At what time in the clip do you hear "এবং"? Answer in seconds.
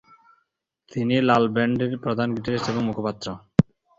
2.69-2.81